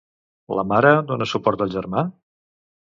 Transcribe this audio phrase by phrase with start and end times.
[0.59, 2.07] La mare dona suport al germà?